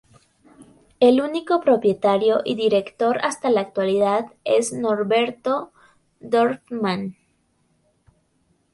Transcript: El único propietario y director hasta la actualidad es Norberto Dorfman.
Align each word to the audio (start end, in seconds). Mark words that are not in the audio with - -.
El 0.99 1.21
único 1.21 1.59
propietario 1.61 2.41
y 2.43 2.55
director 2.55 3.19
hasta 3.23 3.51
la 3.51 3.61
actualidad 3.61 4.33
es 4.43 4.73
Norberto 4.73 5.71
Dorfman. 6.19 7.15